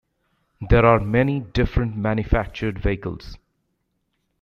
There 0.67 0.83
are 0.83 0.99
many 0.99 1.41
different 1.41 1.95
manufactured 1.95 2.79
vehicles. 2.79 3.37